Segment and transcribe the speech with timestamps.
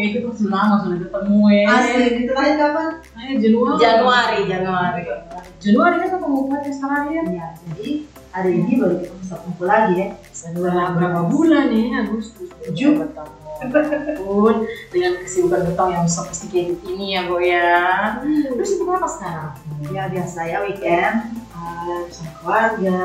[0.00, 1.64] kayak itu tuh lama sudah ketemu ya.
[1.68, 2.88] Asli, itu lahir kapan?
[3.20, 3.76] Eh, Januari.
[3.76, 5.02] Januari, Januari.
[5.60, 7.22] Januari kan ketemu yang sekarang ya.
[7.28, 7.88] Ya, jadi
[8.32, 10.08] hari ini baru kita bisa kumpul lagi ya.
[10.32, 12.90] Setelah berapa bulan nih Agustus Tujuh.
[13.60, 18.16] bertemu pun dengan kesibukan betong yang sophisticated ini ya Bo ya
[18.56, 19.52] terus itu apa sekarang?
[19.92, 23.00] Ya biasa ya weekend uh, sama keluarga,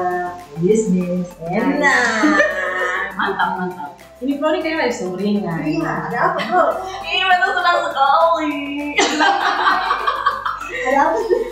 [0.64, 1.76] bisnis, Enak.
[1.76, 2.40] enak.
[3.20, 6.66] mantap mantap ini Flo nih kayaknya sumringah Iya, ada apa bro?
[7.04, 8.56] Ih, betul senang sekali.
[10.88, 11.44] Ada apa tuh?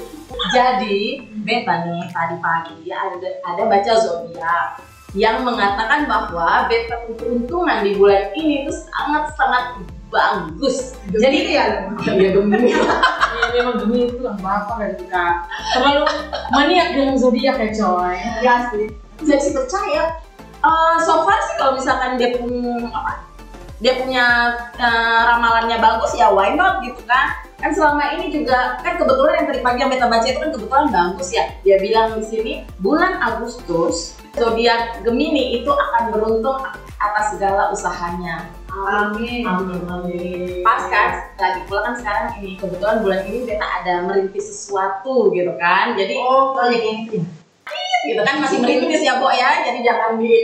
[0.53, 0.99] Jadi,
[1.43, 4.67] beta nih tadi pagi ada ada baca zodiak
[5.13, 9.65] yang mengatakan bahwa beta keuntungan di bulan ini itu sangat sangat
[10.09, 10.95] bagus.
[11.09, 12.69] Jadi ya, Iya Gemini.
[12.73, 15.23] Iya memang Gemini itu lah bapak dan kita
[15.75, 16.05] terlalu
[16.53, 18.15] maniak dengan zodiak ya coy.
[18.39, 18.85] ya asli.
[19.21, 20.22] jadi sih percaya.
[20.63, 23.27] Eh, so far sih kalau misalkan dia punya apa?
[23.83, 24.25] Dia punya
[24.79, 27.35] eh, ramalannya bagus ya why not gitu kan?
[27.59, 30.87] Kan selama ini juga kan kebetulan yang tadi pagi yang beta baca itu kan kebetulan
[30.87, 31.51] bagus ya.
[31.67, 36.63] Dia bilang di sini bulan Agustus zodiak Gemini itu akan beruntung
[36.99, 38.47] atas segala usahanya.
[38.73, 39.45] Amin.
[39.45, 40.63] Amin, amin.
[40.65, 45.53] Pas kan, lagi pula kan sekarang ini kebetulan bulan ini beta ada merintis sesuatu gitu
[45.59, 45.93] kan.
[45.93, 47.42] Jadi Oh, proyek yang itu ya?
[48.09, 49.63] Gitu kan masih merintis ya, Bo ya.
[49.63, 50.31] Jadi jangan di.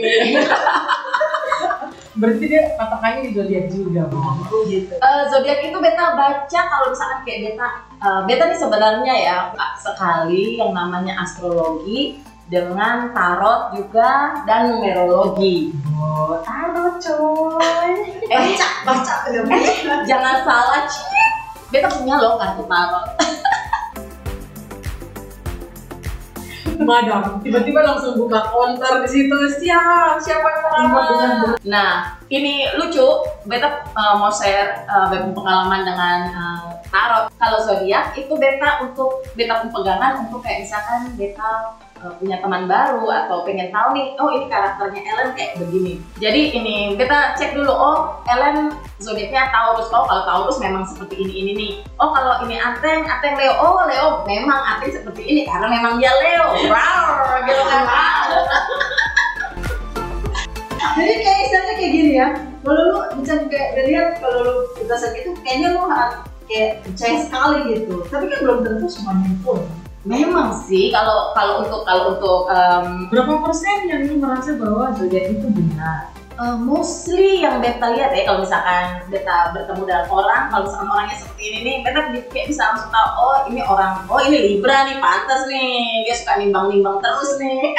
[2.20, 4.18] Berarti dia patokannya di zodiak juga, Bu.
[4.18, 4.92] Oh gitu.
[4.92, 7.68] Eh, zodiak itu beta baca kalau misalkan kayak beta
[8.02, 9.36] eh, beta nih sebenarnya ya
[9.78, 15.70] sekali yang namanya astrologi dengan tarot juga dan numerologi.
[15.96, 17.90] Oh, tarot coy.
[18.26, 19.14] Eh, Baca, baca
[19.46, 19.94] baca.
[20.10, 21.30] jangan salah, Cik.
[21.70, 23.06] Beta punya loh kartu tarot.
[26.80, 29.36] Madam, tiba-tiba langsung buka counter di situ.
[29.60, 31.46] Siap, siapa yang Iya, mau benar.
[31.66, 31.92] Nah,
[32.32, 33.04] ini lucu.
[33.44, 37.28] Beta uh, mau share uh, pengalaman dengan uh, tarot.
[37.36, 41.76] Kalau zodiak itu beta untuk beta pegangan untuk kayak misalkan beta
[42.16, 46.00] punya teman baru atau pengen tahu nih, oh ini karakternya Ellen kayak begini.
[46.16, 49.92] Jadi ini beta cek dulu, oh Ellen zodiaknya Taurus.
[49.92, 51.72] Oh kalau Taurus memang seperti ini ini nih.
[52.00, 53.52] Oh kalau ini Ateng, Ateng Leo.
[53.60, 56.46] Oh Leo memang Ateng seperti ini karena memang dia Leo.
[56.72, 57.84] Wow, gitu kan.
[61.00, 62.28] Jadi kayak istilahnya kayak gini ya.
[62.60, 65.84] Kalau lu bisa kayak lihat kalau lu berdasar itu kayaknya lu
[66.48, 68.04] kayak percaya sekali gitu.
[68.08, 69.64] Tapi kan belum tentu semuanya full.
[70.00, 75.28] Memang sih kalau kalau untuk kalau untuk um, Berapa persen yang lu merasa bahwa zodiak
[75.36, 76.08] itu benar?
[76.40, 81.16] uh, mostly yang beta lihat ya kalau misalkan beta bertemu dengan orang kalau misalkan orangnya
[81.20, 82.00] seperti ini nih beta
[82.32, 86.40] kayak bisa langsung tahu oh ini orang oh ini libra nih pantas nih dia suka
[86.40, 87.60] nimbang-nimbang terus nih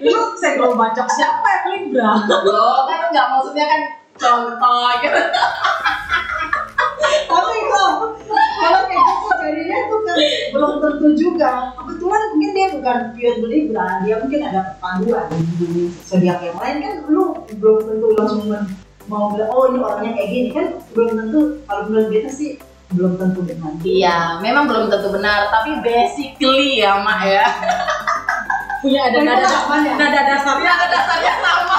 [0.00, 2.24] Lu senggol bacok siapa yang Libra?
[2.24, 3.82] loh kan nggak maksudnya kan
[4.16, 5.20] contoh gitu
[7.00, 7.92] Tapi kalau
[8.60, 10.16] kalau kayak gitu jadinya tuh kan
[10.52, 11.52] belum tentu juga.
[11.74, 16.94] Kebetulan mungkin dia bukan pure Libra, dia mungkin ada perpaduan di zodiak yang lain kan
[17.08, 18.68] lu belum tentu langsung men-
[19.08, 22.50] mau bilang oh ini orangnya kayak gini kan belum tentu kalau menurut kita sih
[22.90, 23.72] belum tentu benar.
[23.82, 27.46] iya memang belum tentu benar tapi basically ya mak ya
[28.80, 29.94] Punya ada nada pengalaman ya?
[29.98, 31.76] nada dasarnya ada dasarnya sama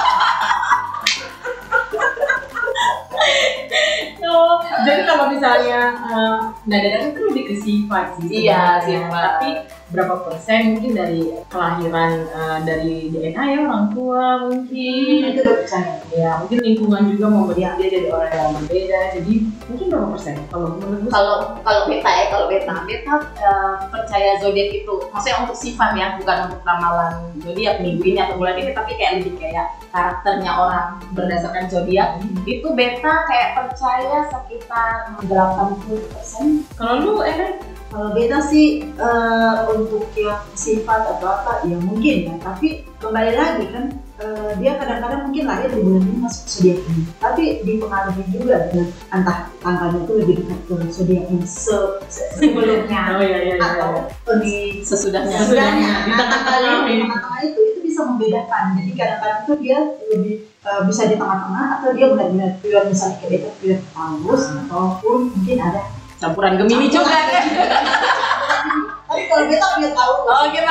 [4.31, 8.47] Oh, jadi kalau misalnya uh, nada dasar itu lebih ke sifat sih.
[8.47, 9.11] Iya, sifat.
[9.11, 9.49] Tapi
[9.91, 15.35] berapa persen mungkin dari kelahiran uh, dari DNA ya orang tua mungkin.
[15.35, 15.93] Itu udah percaya.
[16.15, 18.99] Ya, mungkin lingkungan juga membuat dia jadi orang yang berbeda.
[19.19, 19.33] Jadi
[19.67, 20.35] mungkin berapa persen?
[20.47, 25.57] Kalau menurut kalau kalau beta ya kalau beta beta eh, percaya zodiak itu maksudnya untuk
[25.59, 29.67] sifat ya bukan untuk ramalan zodiak minggu ini atau bulan ini tapi kayak lebih kayak
[29.91, 32.09] karakternya orang berdasarkan zodiak
[32.47, 34.91] itu beta kayak percaya sekitar
[35.23, 36.45] 80 persen
[36.75, 37.57] kalau lu Eren
[37.91, 43.67] Kalau beta sih eh, untuk yang sifat atau apa ya mungkin ya, tapi kembali lagi
[43.67, 48.71] kan eh, dia kadang-kadang mungkin lahir di bulan ini masuk zodiak ini, tapi dipengaruhi juga
[48.71, 53.55] dengan entah tanggalnya itu lebih dekat ke zodiak yang se- se- sebelumnya oh iya iya
[53.59, 53.65] iya.
[53.75, 53.91] atau
[54.39, 55.91] di sesudahnya Sesudahnya.
[56.07, 56.95] Di Nah, tengah-tengah di
[57.43, 57.61] itu
[58.01, 58.63] bisa membedakan.
[58.81, 59.77] Jadi kadang-kadang itu dia
[60.09, 65.17] lebih eh, bisa di tengah-tengah atau dia benar-benar pure misalnya kayak beta pure Taurus ataupun
[65.37, 65.81] mungkin ada
[66.17, 67.45] campuran gemini juga kan
[69.09, 70.69] tapi kalau beta pure Taurus oh gitu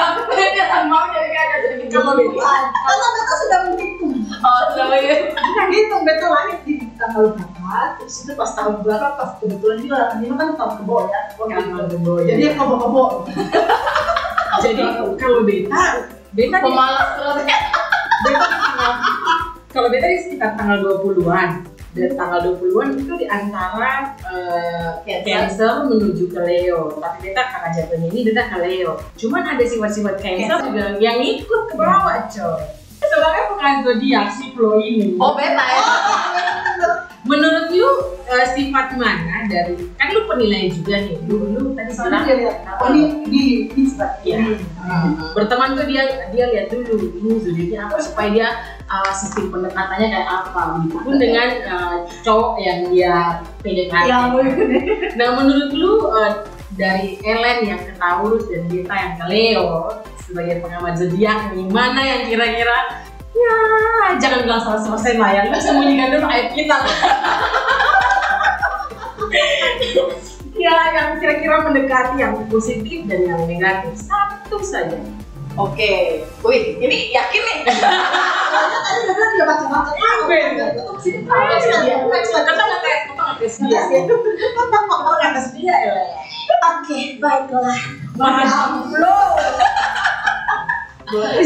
[0.54, 4.14] dia kan mau jadi kayak ada jadi gemini karena beta sudah menghitung.
[4.30, 9.18] oh sudah begitu Kita hitung beta lahir di tanggal berapa, terus itu pas tahun berapa,
[9.18, 11.20] pas kebetulan juga ini kan tahun kebo ya.
[11.34, 12.24] Tahun kebo, ya.
[12.38, 13.04] Jadi kebo-kebo.
[14.62, 14.82] Jadi
[15.18, 15.82] kalau beta
[16.30, 17.56] beta pemalas terus beta
[19.70, 25.90] kalau beta di sekitar tanggal 20-an dari tanggal 20-an itu di antara eh, Cancer.
[25.90, 26.94] Menuju ke Leo.
[27.02, 28.94] Tapi beta karena jatuhnya ini beta ke Leo.
[29.18, 32.79] Cuman ada sifat-sifat Cancer juga yang ikut ke bawah coy.
[33.10, 35.18] Sebenarnya bukan zodiak si Flo ini.
[35.18, 35.82] Oh beta ya.
[37.26, 37.90] Menurut lu
[38.30, 41.18] eh, sifat mana dari kan lu penilaian juga nih.
[41.26, 43.44] Lu, lu tadi Soalnya bilang dia lihat, oh ini di
[43.76, 44.06] Insta.
[44.22, 44.38] Iya.
[44.40, 44.54] Ini.
[45.36, 46.02] berteman tuh dia
[46.32, 48.48] dia lihat dulu ini zodiaknya apa supaya dia
[48.88, 53.14] uh, sistem pendekatannya kayak apa begitupun dengan uh, cowok yang dia
[53.62, 54.06] PDKT.
[54.08, 54.24] Yang
[55.18, 59.70] Nah menurut lu uh, dari Ellen yang ke Taurus dan Beta yang ke Leo
[60.30, 63.02] sebagai pengamat zodiak nih mana yang kira-kira
[63.34, 63.56] ya
[64.22, 66.76] jangan bilang sama selesai lah ya nggak sembunyikan dulu aib kita
[70.60, 75.02] ya yang kira-kira mendekati yang positif dan yang negatif satu saja
[75.58, 76.22] Oke.
[76.46, 77.58] Wih, ini yakin nih.
[77.74, 79.84] Soalnya tadi udah bilang?
[80.78, 81.66] Tetap sih ngetes,
[82.06, 83.82] ngetes dia.
[85.26, 85.94] Ngetes dia ya.
[86.70, 87.80] Oke, baiklah.
[88.14, 88.70] Mahal.
[91.10, 91.42] Boleh,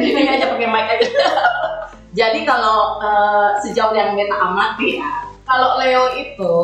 [0.00, 1.08] Ini aja pakai mic aja.
[2.18, 6.56] Jadi kalau eh, sejauh yang beta amati ya, kalau Leo itu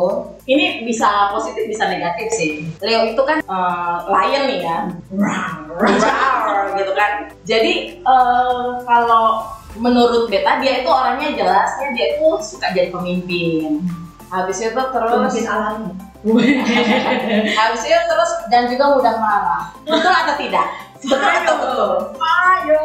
[0.49, 2.65] ini bisa positif bisa negatif sih.
[2.81, 4.77] Leo itu kan eh, lion nih ya,
[5.13, 7.11] Rawr, gitu kan.
[7.45, 9.45] Jadi eh, kalau
[9.77, 13.85] menurut beta dia itu orangnya jelasnya dia itu suka jadi pemimpin.
[14.33, 15.89] Habis itu terus Pemimpin alami.
[17.61, 19.63] habis itu terus dan juga mudah marah.
[19.85, 20.67] Betul atau tidak?
[21.05, 21.91] Betul atau betul?
[22.17, 22.81] Ayo.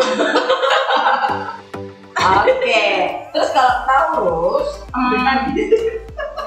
[2.24, 2.84] Oke.
[3.34, 5.58] Terus kalau Taurus, hmm,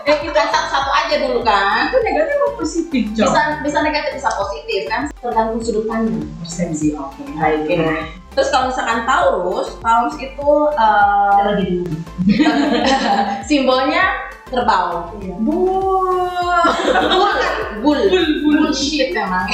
[0.08, 1.92] eh kita satu-satu aja dulu kan.
[1.92, 3.28] Itu negatif atau positif, Cok?
[3.28, 6.26] Bisa bisa negatif bisa positif kan, tergantung sudut pandang.
[6.42, 6.96] persepsi.
[6.98, 7.22] Oke.
[7.36, 7.78] Oke.
[8.38, 11.94] Terus kalau misalkan Taurus, Taurus itu Ada lagi dulu.
[13.50, 14.04] simbolnya
[14.50, 15.12] kerbau.
[15.18, 17.34] Bull, bull,
[17.84, 18.56] Bul, bul.
[18.58, 19.48] bullshit memang.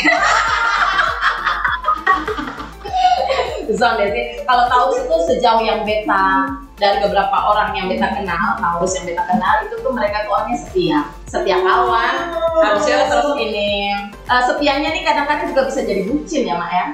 [3.74, 4.25] Zon ya sih.
[4.45, 6.45] Kalau Taurus itu sejauh yang beta
[6.78, 10.57] dari beberapa orang yang beta kenal, Taurus yang beta kenal itu tuh mereka tuh orangnya
[10.62, 12.16] setia, setia kawan.
[12.62, 16.86] Harusnya terus ini eh, setianya nih kadang-kadang juga bisa jadi bucin ya mak ya.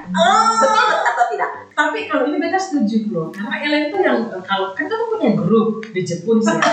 [0.62, 1.50] Betul atau tidak?
[1.76, 5.84] Tapi kalau ini beta setuju loh, karena Ellen itu yang kalau kan kita punya grup
[5.92, 6.54] di Jepun sih.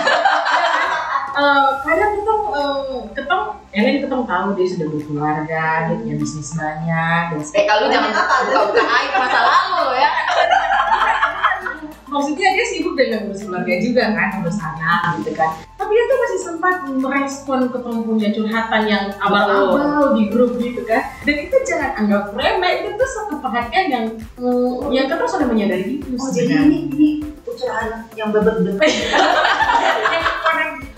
[1.37, 7.21] Eh, kadang kita eh, ketemu Ellen ketemu tahu dia sudah berkeluarga, dia punya bisnis banyak
[7.29, 8.35] dan Eh kalau lu jangan Apa?
[8.49, 10.11] buka-buka aib masa lalu ya.
[12.07, 16.17] maksudnya dia sibuk dengan ngurus keluarga juga kan ngurus anak gitu kan tapi dia tuh
[16.17, 21.91] masih sempat merespon ke punya curhatan yang abal-abal di grup gitu kan dan itu jangan
[21.99, 24.05] anggap remeh itu tuh satu perhatian yang
[24.39, 27.09] mm, yang kita sudah menyadari itu Oh, jadi ini ini
[27.43, 28.87] ucapan yang bebet-bebet.
[28.87, 29.75] yang konek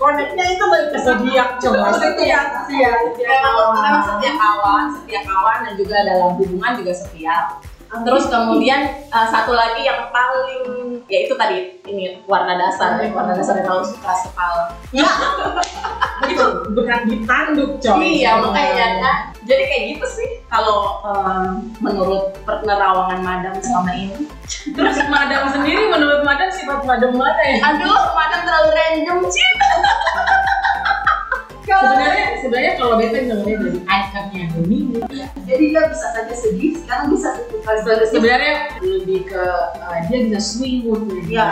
[0.00, 1.92] koneknya itu balik ke zodiak coba.
[1.92, 7.36] Setia, setia setia kawan, setia kawan dan juga dalam hubungan juga setia.
[7.90, 13.34] Terus kemudian uh, satu lagi yang paling ya itu tadi ini warna dasar ya warna
[13.34, 14.54] dasar yang kalau suka sekal.
[16.30, 18.22] itu berat ditanduk coy.
[18.22, 19.16] Iya makanya kan.
[19.50, 24.30] Jadi kayak gitu sih kalau um, menurut penerawangan madam selama ini.
[24.74, 27.58] terus madam sendiri menurut madam sifat madam mana ya?
[27.74, 29.50] Aduh, madam terlalu random sih.
[31.70, 34.98] sebenarnya sebenarnya kalau beta bilangnya dari ikonnya Gemini
[35.46, 37.28] Jadi dia bisa saja sedih, sekarang bisa
[38.10, 39.44] sebenarnya lebih ke
[39.78, 41.38] uh, dia bisa swing moodnya dia.
[41.38, 41.50] Ya,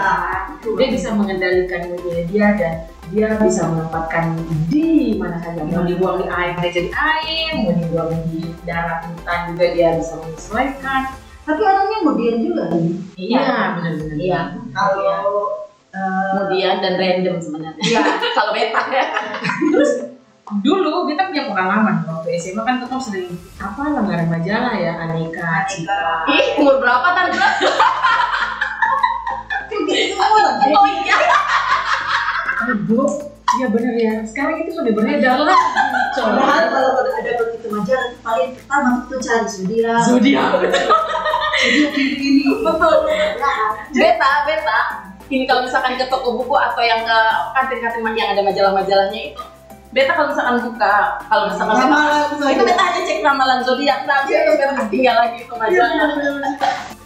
[0.59, 2.75] dia bisa mengendalikan moodnya dia dan
[3.09, 4.37] dia bisa menempatkan
[4.69, 9.41] di mana saja mau dibuang di air dia jadi air mau dibuang di darat hutan
[9.51, 11.03] juga dia bisa menyesuaikan
[11.43, 12.93] Tapi orangnya kemudian juga nih.
[13.17, 14.41] iya benar-benar Iya.
[14.69, 15.49] Kalau
[15.89, 17.81] eh, Kemudian dan random sebenarnya.
[17.81, 18.01] Iya.
[18.37, 19.05] kalau beta ya.
[19.73, 19.93] terus
[20.61, 26.25] dulu kita punya pengalaman waktu SMA kan tetap sering apa lembaran majalah ya aneka citra
[26.29, 27.37] Ih, umur berapa tante?
[29.89, 30.17] gitu.
[30.69, 31.17] Oh iya.
[32.59, 33.11] Aduh
[33.59, 35.61] iya benar ya sekarang itu sudah beredar lah
[36.19, 40.03] Padahal kalau ada begitu majalah itu paling pertama itu cari zodiak.
[40.03, 42.43] zodiak Zodiak ini ini.
[42.63, 42.97] betul
[43.95, 44.81] Beta, beta.
[45.29, 47.19] Ini kalau misalkan ke toko buku atau yang ke
[47.55, 49.43] kantin-kantin yang ada majalah-majalahnya itu.
[49.95, 50.97] Beta kalau misalkan buka,
[51.31, 55.39] kalau misalkan beta, Ramalan itu beta hanya cek ramalan zodiak, tapi itu beta tinggal lagi
[55.47, 56.09] itu majalah.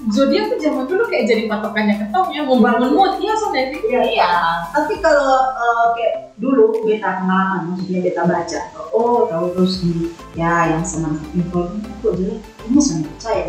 [0.09, 3.71] Zodiak tuh zaman dulu kayak jadi patokannya ketong ya mau bangun mood iya soalnya
[4.03, 4.33] Iya.
[4.73, 10.75] Tapi kalau eh, kayak dulu beta pengalaman, maksudnya beta baca, oh tahu terus nih, ya
[10.75, 11.71] yang senang info
[12.03, 12.43] kok jelek.
[12.63, 13.43] ini sudah percaya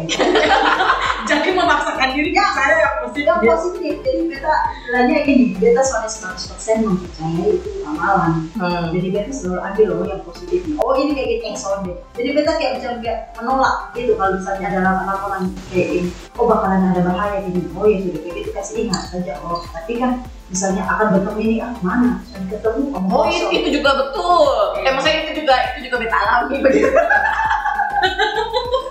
[1.29, 2.45] Jadi memaksakan diri Ya.
[2.51, 2.82] saya
[3.15, 3.93] yang positif.
[4.01, 8.85] jadi beta bilangnya gini beta soalnya 100% mempercayai itu ramalan Hmm.
[8.89, 11.81] jadi beta selalu ambil loh yang positif oh ini kayak gini episode
[12.15, 16.89] jadi beta kayak macam kayak menolak gitu kalau misalnya ada laporan kayak ini oh bakalan
[16.89, 20.11] ada bahaya gini oh ya sudah kayak gitu kasih ingat saja oh tapi kan
[20.47, 24.77] misalnya akan bertemu ini ah mana sudah ketemu om Oh itu, itu juga betul.
[24.77, 26.93] Eh maksudnya itu juga itu juga beta alami begitu.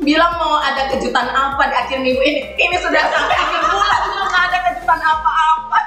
[0.00, 2.42] Bilang mau ada kejutan apa di akhir minggu ini.
[2.56, 5.78] Ini sudah sampai akhir bulan belum ada kejutan apa-apa.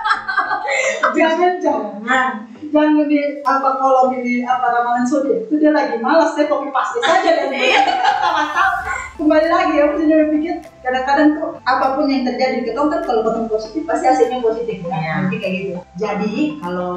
[1.17, 2.31] jangan jangan.
[2.73, 6.97] Jangan lebih apa kalau ini apa ramalan zodiak itu dia lagi malas saya copy paste
[7.05, 7.53] saja dan
[8.57, 8.73] tahu
[9.13, 13.45] kembali lagi ya maksudnya berpikir kadang-kadang tuh apa pun yang terjadi kita kan kalau ketemu
[13.45, 15.13] positif pasti hasilnya positif ya Iya.
[15.21, 15.73] mungkin kayak gitu.
[16.01, 16.95] Jadi kalau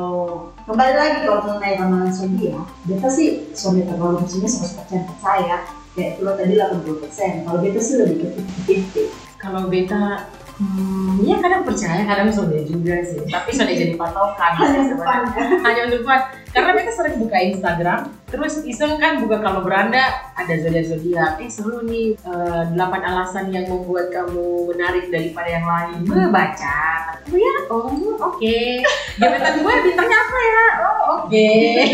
[0.65, 5.57] kembali lagi kalau mengenai ramalan zodiak beta sih zodiak kalau maksudnya 100% percaya
[5.97, 8.29] kayak lo tadi 80% kalau beta sih lebih ke
[8.69, 10.27] 50 Kalau beta,
[10.59, 13.21] hmm, ya kadang percaya, kadang sudah juga sih.
[13.29, 14.53] Tapi sudah jadi patokan.
[14.59, 15.61] hanya sih depan sebenarnya.
[15.63, 16.21] Hanya untuk fun.
[16.57, 18.01] Karena beta sering buka Instagram,
[18.33, 20.03] terus iseng kan buka kalau beranda
[20.35, 21.37] ada zodiak zodiak.
[21.37, 26.01] Eh seru nih, eh, delapan alasan yang membuat kamu menarik daripada yang lain.
[26.03, 26.81] Gue baca.
[27.29, 27.93] Oh ya, oh
[28.35, 28.61] oke.
[29.21, 30.65] Gebetan gue bintangnya apa ya?
[30.81, 31.51] Oh oke.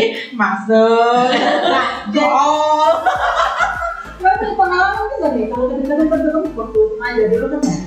[0.39, 1.27] Masuk.
[1.69, 3.52] nah Oh.
[4.23, 7.79] Punya pengalaman kan tadi, kalau kadang-kadang kan ketemu waktu remaja dulu kan eh,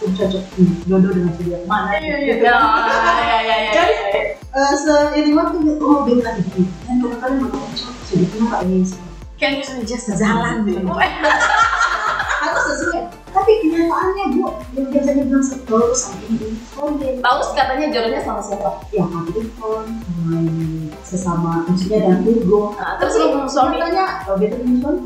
[0.00, 0.42] oh, cocok
[0.86, 2.44] jodoh dengan si dia mana Iya, iya, gitu.
[2.46, 3.72] Ya, ya, ya, ya.
[3.74, 3.94] Jadi
[4.54, 8.78] eh, seiring waktu oh beta gitu, dan kadang-kadang mau cocok sudah kenapa ini
[9.34, 10.78] Kayaknya sudah just sejalan deh.
[12.40, 13.00] atau sesuai.
[13.30, 14.42] Tapi kenyataannya bu,
[14.74, 18.82] yang biasanya bilang setulus sama ini, Tahu katanya jodohnya sama siapa?
[18.90, 19.86] ya Capricorn,
[20.26, 20.50] main
[21.06, 22.74] sesama maksudnya dan Virgo.
[22.74, 24.98] Nah, terus lu suami tanya, oh beta punya suami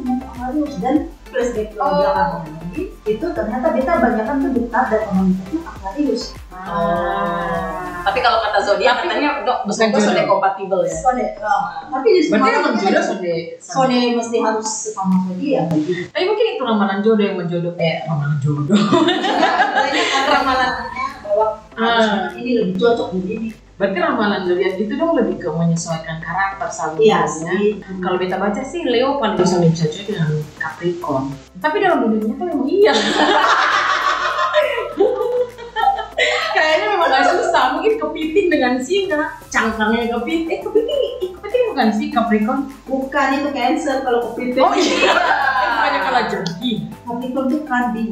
[0.55, 0.97] Aquarius dan
[1.27, 1.99] flashback Oh.
[1.99, 6.23] belakang lagi, itu ternyata beta banyak kan tuh dekat dan komunitasnya Aquarius.
[6.49, 8.05] Ah.
[8.05, 10.31] Tapi kalau kata zodiak katanya dok, bukan zodiak jodoh.
[10.31, 10.95] kompatibel ya.
[10.95, 15.65] Sone, oh, tapi justru Berarti malah emang kita- jodoh sudah Sone mesti harus sama zodiak
[15.75, 15.91] gitu.
[16.07, 18.79] Tapi mungkin itu ramalan jodoh yang menjodoh eh ramalan jodoh.
[19.75, 20.87] Banyak kan ramalannya
[21.21, 22.31] bahwa Ah.
[22.33, 23.51] ini lebih cocok begini.
[23.75, 27.53] Berarti ramalan zodiak itu dong lebih ke menyesuaikan karakter Iya jenisnya.
[27.59, 27.67] sih.
[27.99, 31.25] Kalau kita baca sih Leo paling bisa mencocok dengan Capricorn.
[31.59, 32.95] Tapi dalam dunia nyata memang iya.
[36.55, 37.65] Kayaknya memang gak susah.
[37.75, 40.47] Mungkin kepiting dengan singa, cangkangnya kepiting.
[40.49, 42.61] Eh kepiting, eh, kepiting bukan sih Capricorn?
[42.87, 44.63] Bukan itu cancer kalau kepiting.
[44.63, 45.15] Oh iya.
[45.65, 46.73] Eh, Bukannya kalah jerky.
[47.03, 48.09] Capricorn itu kambing.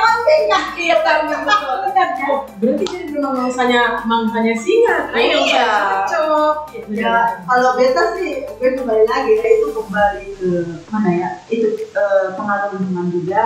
[0.00, 0.60] Ya?
[0.74, 1.74] Iya, kambing, betul.
[1.86, 2.08] Benar?
[2.30, 4.96] Oh, berarti jadi memang mangsanya mangsanya singa.
[5.12, 5.18] kan?
[5.20, 5.68] Iya.
[6.08, 6.56] Cocok.
[6.90, 7.14] Ya,
[7.46, 10.50] kalau beta sih, gue kembali lagi ya itu kembali ke
[10.90, 11.30] mana ya?
[11.46, 13.44] Itu eh, pengaruh lingkungan juga,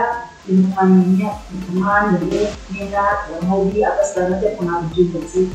[0.49, 1.31] lingkungannya
[1.69, 2.43] teman, jadi
[2.73, 5.47] minat, ya, hobi apa segala macam pengaruh juga sih.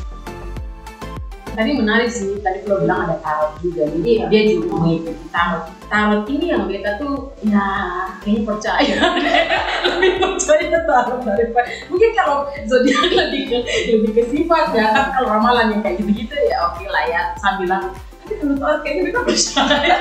[1.59, 4.25] Tadi menarik sih, tadi lo bilang ada tarot juga, jadi Iya.
[4.31, 5.67] dia juga mengikuti tarot.
[5.91, 7.67] Tarot ini yang beta tuh, ya
[8.23, 8.95] kayaknya percaya,
[9.91, 13.57] lebih percaya tarot daripada mungkin kalau zodiak lebih ke
[13.91, 17.91] lebih ke sifat ya kan kalau ramalan yang kayak gitu-gitu ya oke lah ya sambilan.
[18.23, 19.95] Tapi kalau tarot kayaknya beta percaya.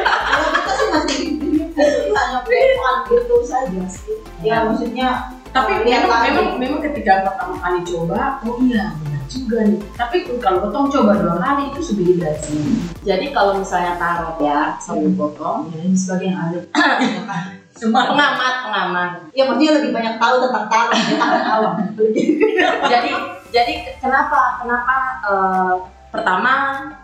[0.54, 1.82] Beta sih masih gitu,
[2.14, 4.14] hanya pelan gitu saja sih.
[4.46, 8.92] Ya maksudnya Tapi memang, memang memang ketika pertama kali coba, oh iya
[9.28, 9.80] juga nih.
[9.94, 12.61] Tapi kalau potong coba dua kali itu sudah sih.
[13.04, 16.58] Jadi kalau misalnya tarot ya, sambil potong, ya ini sebagai yang ahli.
[17.78, 19.11] Cuma pengamat, pengamat.
[19.37, 20.99] Ya maksudnya lebih banyak tahu tentang tarot,
[21.47, 21.75] awam.
[22.92, 23.11] jadi
[23.49, 24.94] jadi kenapa kenapa
[25.25, 25.75] eh,
[26.08, 26.52] pertama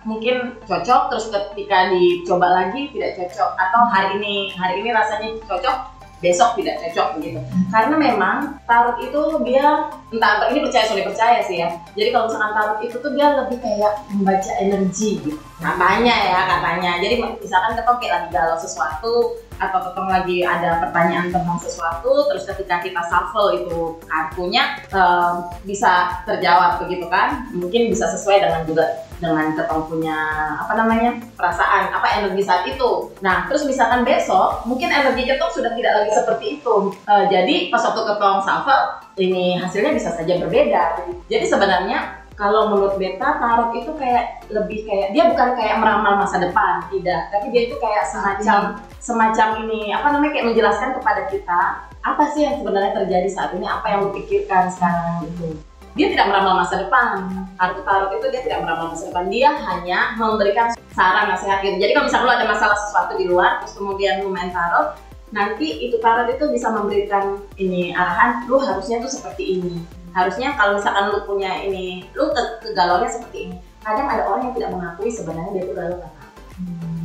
[0.09, 5.94] mungkin cocok terus ketika dicoba lagi tidak cocok atau hari ini hari ini rasanya cocok
[6.23, 7.40] besok tidak cocok begitu.
[7.71, 11.68] Karena memang tarot itu dia entah apa ini percaya sudah percaya sih ya.
[11.94, 15.38] Jadi kalau misalkan tarot itu tuh dia lebih kayak membaca energi gitu.
[15.59, 16.92] Katanya ya katanya.
[17.02, 19.14] Jadi misalkan ketong kayak lagi galau sesuatu
[19.59, 23.78] atau ketong lagi ada pertanyaan tentang sesuatu terus ketika kita shuffle itu
[24.11, 28.85] kartunya em, bisa terjawab begitu kan mungkin bisa sesuai dengan juga
[29.25, 30.19] dengan ketong punya
[30.61, 33.09] apa namanya perasaan apa energi saat itu.
[33.25, 36.76] Nah terus misalkan besok mungkin energi ketong sudah tidak lagi seperti itu.
[37.09, 38.85] Eh, jadi pas waktu ketong shuffle
[39.16, 41.09] ini hasilnya bisa saja berbeda.
[41.33, 46.43] Jadi sebenarnya kalau menurut beta tarot itu kayak lebih kayak dia bukan kayak meramal masa
[46.43, 47.31] depan tidak.
[47.33, 51.62] Tapi dia itu kayak semacam semacam ini apa namanya kayak menjelaskan kepada kita
[52.04, 55.57] apa sih yang sebenarnya terjadi saat ini apa yang lu pikirkan sekarang itu
[55.95, 59.99] dia tidak meramal masa depan kartu tarot itu dia tidak meramal masa depan dia hanya
[60.19, 64.27] memberikan saran nasihat gitu jadi kalau misalnya lu ada masalah sesuatu di luar terus kemudian
[64.27, 64.99] lu main tarot
[65.31, 69.75] nanti itu tarot itu bisa memberikan ini arahan lu harusnya tuh seperti ini
[70.15, 74.55] harusnya kalau misalkan lu punya ini lu ke kegalauannya seperti ini kadang ada orang yang
[74.57, 76.23] tidak mengakui sebenarnya dia tuh galau karena.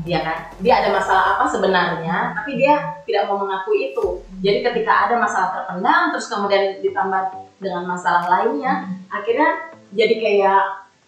[0.07, 0.37] Iya kan?
[0.63, 4.23] Dia ada masalah apa sebenarnya, tapi dia tidak mau mengakui itu.
[4.39, 9.49] Jadi ketika ada masalah terpendam, terus kemudian ditambah dengan masalah lainnya, akhirnya
[9.91, 10.63] jadi kayak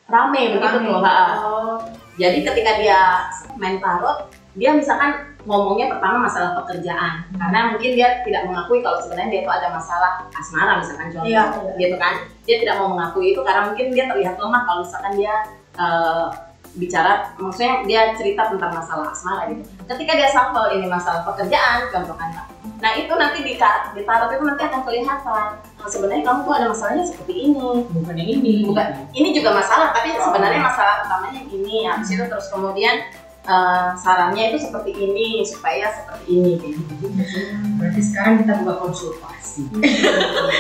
[0.08, 1.00] rame begitu tuh.
[1.00, 1.28] Ha-ha.
[1.42, 1.76] Oh,
[2.20, 3.24] Jadi ketika dia
[3.56, 9.32] main tarot, dia misalkan ngomongnya pertama masalah pekerjaan, karena mungkin dia tidak mengakui kalau sebenarnya
[9.32, 11.44] dia itu ada masalah asmara misalkan contoh, Iya.
[11.80, 12.14] gitu kan?
[12.46, 15.34] Dia tidak mau mengakui itu karena mungkin dia terlihat lemah kalau misalkan dia
[15.80, 16.26] eh,
[16.76, 19.64] bicara, maksudnya dia cerita tentang masalah asmara gitu.
[19.88, 22.32] Ketika dia shuffle ini masalah pekerjaan, contoh kan.
[22.82, 25.48] Nah itu nanti di, di tarot itu nanti akan kelihatan.
[25.82, 28.54] Nah, sebenarnya kamu tuh ada masalahnya seperti ini bukan yang ini.
[28.66, 28.86] bukan
[29.18, 33.02] ini juga masalah tapi sebenarnya masalah utamanya ini habis itu terus kemudian
[33.50, 36.82] eh, sarannya itu seperti ini supaya seperti ini gitu.
[37.82, 39.62] Berarti sekarang kita buka konsultasi.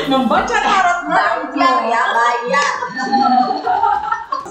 [0.09, 2.73] Membaca tarot bayar ya bayar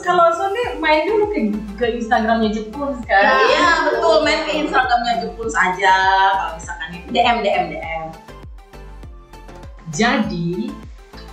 [0.00, 3.40] Kalau Sony main dulu ke, ke Instagramnya Jepun sekarang.
[3.52, 5.94] iya betul main ke Instagramnya Jepun saja
[6.34, 8.04] kalau misalkan itu DM DM DM
[9.90, 10.70] Jadi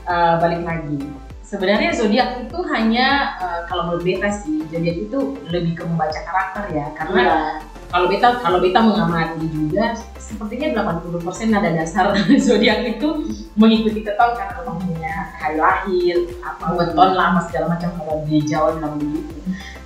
[0.07, 1.00] eh, balik lagi.
[1.47, 3.07] Sebenarnya zodiak itu hanya
[3.39, 6.86] eh, kalau menurut beta sih, zodiak itu lebih ke membaca karakter ya.
[6.97, 7.39] Karena Iya.
[7.88, 12.12] Kalau beta kalau beta mengamati juga sepertinya 80% nada dasar
[12.46, 13.08] zodiak itu
[13.56, 18.75] mengikuti keton karena punya hari lahir, apa weton lah, apa segala macam kalau di Jawa
[18.77, 19.34] bilang begitu.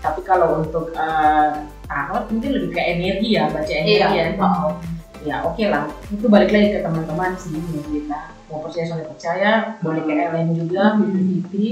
[0.02, 1.52] Tapi kalau untuk eh,
[1.86, 4.34] tarot mungkin lebih ke energi ya, baca energi Iya.
[4.34, 4.42] ya.
[4.42, 4.74] Oh,
[5.22, 5.86] ya oke lah.
[6.10, 7.54] Itu balik lagi ke teman-teman sih
[7.94, 8.34] kita.
[8.50, 11.66] Mau percaya soalnya percaya, boleh ke LM juga, fifty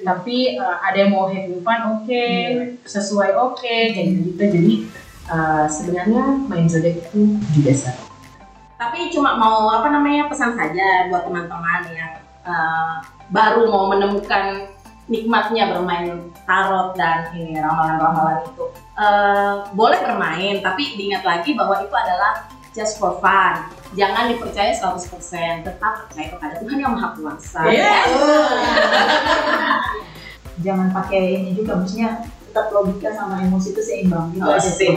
[0.00, 2.26] Tapi eh, ada yang mau having fun, oke,
[2.86, 4.40] sesuai oke, kayak gitu.
[4.40, 4.74] Jadi
[5.28, 8.04] eh, sebenarnya main zodiak itu juga seru.
[8.78, 12.92] tapi cuma mau apa namanya pesan saja buat teman-teman yang eh,
[13.30, 14.66] baru mau menemukan
[15.06, 21.88] nikmatnya bermain tarot dan ini ramalan-ramalan itu Eh, boleh bermain tapi diingat lagi bahwa itu
[21.96, 22.44] adalah
[22.76, 23.64] just for fun
[23.96, 28.12] jangan dipercaya 100% tetap percaya kepada Tuhan yang Maha Kuasa Yes.
[30.64, 32.20] Jangan pakai ini juga, maksudnya
[32.52, 34.28] tetap logika sama emosi itu seimbang.
[34.36, 34.92] Itu Oh, aja sih.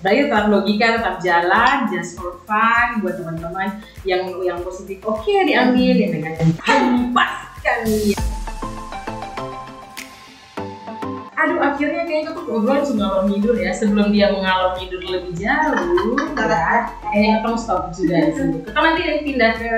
[0.00, 5.04] Berarti tetap logika, tetap jalan, just for fun buat teman-teman yang yang positif.
[5.04, 7.78] Oke diambil, yang negatif hempaskan.
[11.44, 13.68] Aduh, akhirnya kayaknya tuh obrolan langsung ngalor ngidul ya.
[13.76, 18.56] Sebelum dia mengalor ngidul lebih jauh, ya, kayaknya kita stop sudah di sini.
[18.64, 19.72] Kita nanti pindah ke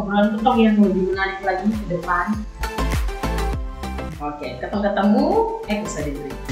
[0.00, 2.40] obrolan ketok yang lebih menarik lagi ke depan.
[4.20, 5.26] Oke, ketemu ketemu
[5.68, 6.49] episode berikutnya.